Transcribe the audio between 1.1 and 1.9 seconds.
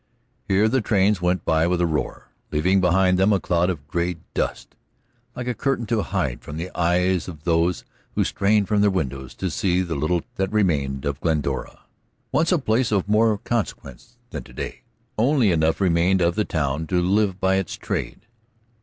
went by with a